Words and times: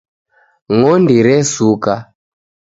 Ng'ondi 0.75 1.17
resuka 1.27 1.93